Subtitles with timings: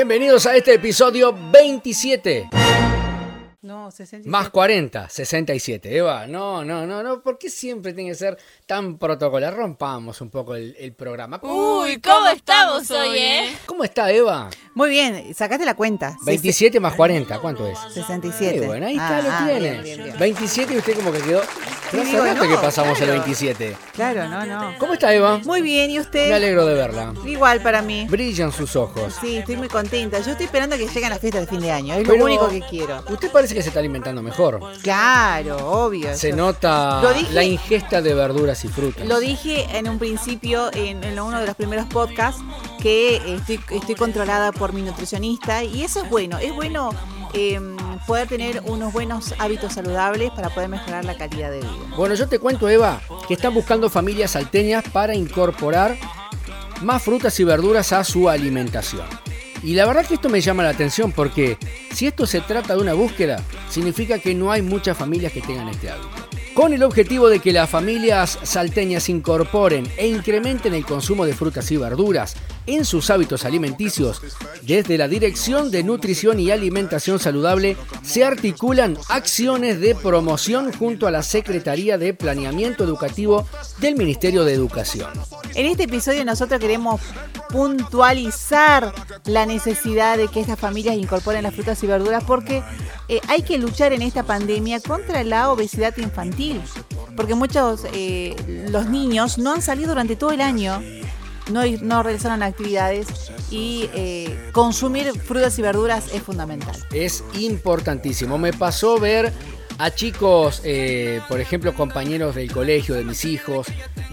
[0.00, 2.48] Bienvenidos a este episodio 27.
[3.60, 4.26] No, 67.
[4.30, 5.94] Más 40, 67.
[5.94, 7.20] Eva, no, no, no, no.
[7.20, 9.54] ¿Por qué siempre tiene que ser tan protocolar?
[9.54, 11.38] Rompamos un poco el, el programa.
[11.42, 13.54] Uy, ¿cómo estamos hoy, eh?
[13.66, 14.48] ¿Cómo está Eva?
[14.74, 16.16] Muy bien, sacaste la cuenta.
[16.24, 17.78] 27 más 40, ¿cuánto es?
[17.92, 18.58] 67.
[18.58, 19.70] Qué bueno, ahí está, Ah, lo ah, tiene.
[19.70, 20.18] bien, bien, bien.
[20.18, 21.42] 27 y usted como que quedó...
[21.92, 23.12] No hace digo, rato no, que pasamos claro.
[23.14, 23.76] el 27.
[23.94, 24.78] Claro, no, no.
[24.78, 25.38] ¿Cómo está Eva?
[25.44, 26.30] Muy bien, ¿y Me usted?
[26.32, 27.12] alegro de verla.
[27.26, 28.06] Igual para mí.
[28.08, 29.14] Brillan sus ojos.
[29.20, 30.18] Sí, estoy muy contenta.
[30.20, 31.94] Yo estoy esperando a que lleguen las fiestas de fin de año.
[31.94, 33.02] Es Pero lo único que quiero.
[33.08, 34.60] Usted parece que se está alimentando mejor.
[34.82, 36.16] Claro, obvio.
[36.16, 39.06] Se Yo- nota Lo dije- la ingesta de verduras y frutas.
[39.06, 42.42] Lo dije en un principio, en, en uno de los primeros podcasts,
[42.80, 46.38] que estoy, estoy controlada por mi nutricionista y eso es bueno.
[46.38, 46.90] Es bueno
[47.32, 47.60] eh,
[48.06, 51.94] poder tener unos buenos hábitos saludables para poder mejorar la calidad de vida.
[51.96, 55.96] Bueno, yo te cuento, Eva, que están buscando familias salteñas para incorporar
[56.82, 59.06] más frutas y verduras a su alimentación.
[59.62, 61.58] Y la verdad que esto me llama la atención porque
[61.92, 65.68] si esto se trata de una búsqueda, significa que no hay muchas familias que tengan
[65.68, 66.08] este hábito.
[66.54, 71.70] Con el objetivo de que las familias salteñas incorporen e incrementen el consumo de frutas
[71.70, 72.36] y verduras
[72.74, 74.22] en sus hábitos alimenticios,
[74.62, 81.10] desde la Dirección de Nutrición y Alimentación Saludable se articulan acciones de promoción junto a
[81.10, 83.46] la Secretaría de Planeamiento Educativo
[83.78, 85.10] del Ministerio de Educación.
[85.54, 87.00] En este episodio nosotros queremos
[87.48, 88.92] puntualizar
[89.24, 92.62] la necesidad de que estas familias incorporen las frutas y verduras porque
[93.08, 96.60] eh, hay que luchar en esta pandemia contra la obesidad infantil.
[97.16, 98.36] Porque muchos, eh,
[98.70, 100.80] los niños no han salido durante todo el año,
[101.50, 103.08] no, no realizaron actividades
[103.50, 106.76] y eh, consumir frutas y verduras es fundamental.
[106.92, 108.38] Es importantísimo.
[108.38, 109.32] Me pasó ver
[109.78, 113.66] a chicos, eh, por ejemplo, compañeros del colegio de mis hijos,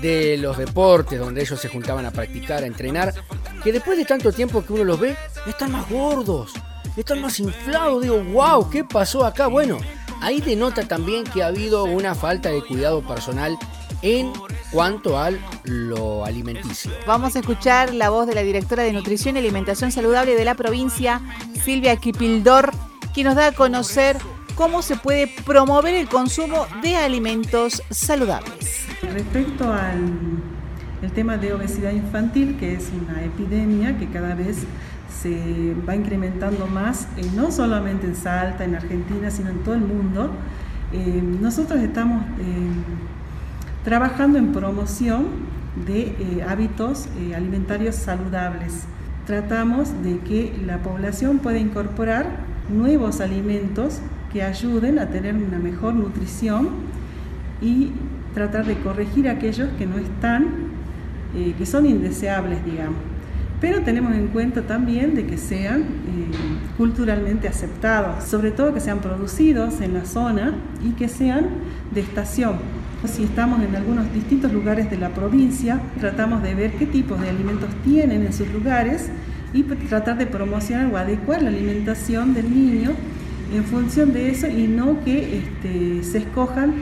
[0.00, 3.14] de los deportes donde ellos se juntaban a practicar, a entrenar,
[3.62, 5.16] que después de tanto tiempo que uno los ve,
[5.46, 6.52] están más gordos,
[6.96, 8.02] están más inflados.
[8.02, 9.46] Digo, wow, ¿qué pasó acá?
[9.46, 9.78] Bueno,
[10.20, 13.56] ahí denota también que ha habido una falta de cuidado personal
[14.02, 14.32] en
[14.72, 15.30] cuanto a
[15.64, 16.90] lo alimenticio.
[17.06, 20.54] Vamos a escuchar la voz de la directora de Nutrición y Alimentación Saludable de la
[20.54, 21.20] provincia,
[21.62, 22.72] Silvia Kipildor,
[23.14, 24.16] que nos da a conocer
[24.54, 28.86] cómo se puede promover el consumo de alimentos saludables.
[29.02, 30.42] Respecto al
[31.02, 34.58] el tema de obesidad infantil, que es una epidemia que cada vez
[35.20, 39.80] se va incrementando más, eh, no solamente en Salta, en Argentina, sino en todo el
[39.80, 40.30] mundo,
[40.92, 42.70] eh, nosotros estamos eh,
[43.84, 45.26] trabajando en promoción
[45.86, 48.84] de eh, hábitos eh, alimentarios saludables.
[49.26, 52.26] Tratamos de que la población pueda incorporar
[52.68, 54.00] nuevos alimentos
[54.32, 56.70] que ayuden a tener una mejor nutrición
[57.60, 57.92] y
[58.34, 60.46] tratar de corregir aquellos que no están,
[61.34, 62.98] eh, que son indeseables, digamos.
[63.60, 65.84] Pero tenemos en cuenta también de que sean
[66.76, 70.54] culturalmente aceptados, sobre todo que sean producidos en la zona
[70.84, 71.46] y que sean
[71.94, 72.56] de estación.
[73.04, 77.30] Si estamos en algunos distintos lugares de la provincia, tratamos de ver qué tipos de
[77.30, 79.10] alimentos tienen en sus lugares
[79.52, 82.90] y tratar de promocionar o adecuar la alimentación del niño
[83.52, 86.74] en función de eso y no que este, se escojan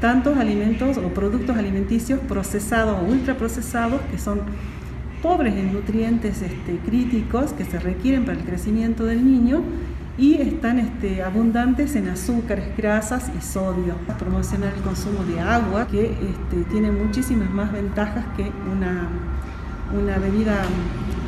[0.00, 4.40] tantos alimentos o productos alimenticios procesados o ultraprocesados que son
[5.22, 9.62] pobres en nutrientes este, críticos que se requieren para el crecimiento del niño
[10.18, 13.94] y están este, abundantes en azúcares, grasas y sodio.
[14.18, 19.08] Promocionar el consumo de agua, que este, tiene muchísimas más ventajas que una,
[19.94, 20.62] una bebida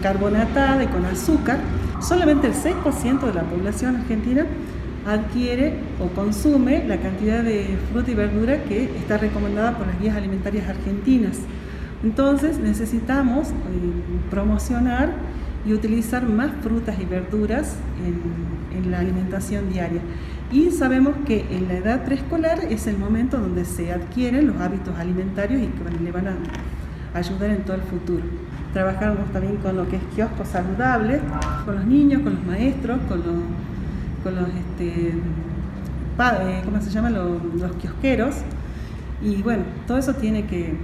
[0.02, 1.58] carbonatada y con azúcar.
[2.00, 4.46] Solamente el 6% de la población argentina
[5.06, 10.16] adquiere o consume la cantidad de fruta y verdura que está recomendada por las guías
[10.16, 11.38] alimentarias argentinas.
[12.02, 13.52] Entonces necesitamos eh,
[14.30, 15.12] promocionar
[15.66, 20.00] y utilizar más frutas y verduras en, en la alimentación diaria.
[20.50, 24.96] Y sabemos que en la edad preescolar es el momento donde se adquieren los hábitos
[24.98, 26.36] alimentarios y que le van a
[27.18, 28.24] ayudar en todo el futuro.
[28.72, 31.20] Trabajamos también con lo que es kioscos saludables,
[31.64, 33.36] con los niños, con los maestros, con los,
[34.22, 35.14] con los este,
[36.16, 37.10] pa- eh, ¿cómo se llama?
[37.10, 38.36] Los, los kiosqueros.
[39.20, 40.76] Y bueno, todo eso tiene que,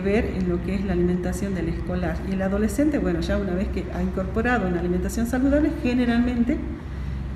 [0.00, 2.16] ver en lo que es la alimentación del escolar.
[2.28, 6.58] Y el adolescente, bueno, ya una vez que ha incorporado una alimentación saludable, generalmente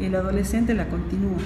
[0.01, 1.39] el adolescente la continúa.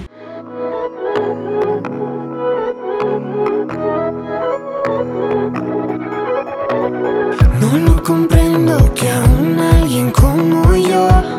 [7.61, 11.36] No lo comprendo que aún alguien como yo,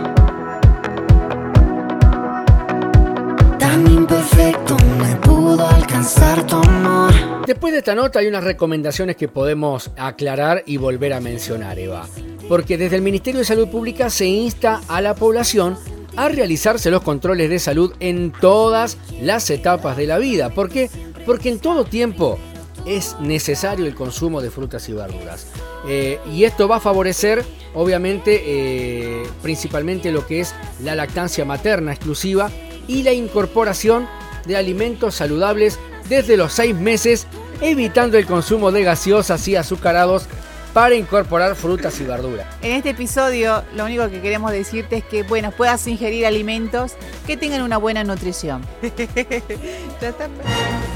[7.58, 12.06] Después de esta nota hay unas recomendaciones que podemos aclarar y volver a mencionar, Eva.
[12.49, 15.76] porque desde el Ministerio de Salud Pública se insta a la población
[16.14, 20.50] a realizarse los controles de salud en todas las etapas de la vida.
[20.50, 20.88] ¿Por qué?
[21.26, 22.38] Porque en todo tiempo
[22.87, 25.49] es necesario el consumo de frutas y verduras.
[25.88, 27.44] Eh, y esto va a favorecer,
[27.75, 30.54] obviamente, eh, principalmente lo que es
[30.84, 32.52] la lactancia materna exclusiva
[32.87, 34.06] y la incorporación
[34.46, 35.76] de alimentos saludables
[36.08, 37.26] desde los seis meses,
[37.60, 40.26] evitando el consumo de gaseosas y azucarados
[40.72, 42.46] para incorporar frutas y verduras.
[42.62, 46.93] En este episodio lo único que queremos decirte es que bueno, puedas ingerir alimentos
[47.26, 48.62] que tengan una buena nutrición.
[48.82, 50.28] ya está,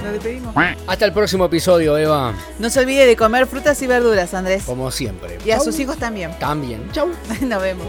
[0.02, 0.54] nos despedimos.
[0.86, 2.34] Hasta el próximo episodio, Eva.
[2.58, 4.64] No se olvide de comer frutas y verduras, Andrés.
[4.64, 5.38] Como siempre.
[5.44, 5.64] Y a Chau.
[5.64, 6.38] sus hijos también.
[6.38, 6.90] También.
[6.92, 7.08] Chau.
[7.40, 7.86] Nos vemos.